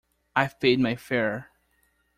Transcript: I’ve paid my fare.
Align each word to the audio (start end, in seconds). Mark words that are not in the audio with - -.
I’ve 0.35 0.55
paid 0.59 0.79
my 0.79 0.95
fare. 0.95 1.51